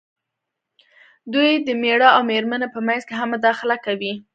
[1.33, 4.13] دوی د مېړۀ او مېرمنې په منځ کې هم مداخله کوي.